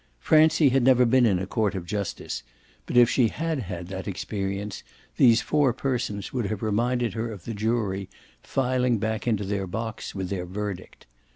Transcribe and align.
Francie 0.17 0.69
had 0.69 0.81
never 0.81 1.05
been 1.05 1.27
in 1.27 1.37
a 1.37 1.45
court 1.45 1.75
of 1.75 1.85
justice, 1.85 2.41
but 2.87 2.97
if 2.97 3.07
she 3.07 3.27
had 3.27 3.59
had 3.59 3.87
that 3.89 4.07
experience 4.07 4.81
these 5.17 5.43
four 5.43 5.73
persons 5.73 6.33
would 6.33 6.47
have 6.47 6.63
reminded 6.63 7.13
her 7.13 7.31
of 7.31 7.45
the 7.45 7.53
jury 7.53 8.09
filing 8.41 8.97
back 8.97 9.27
into 9.27 9.43
their 9.43 9.67
box 9.67 10.15
with 10.15 10.29
their 10.29 10.47
verdict. 10.47 11.05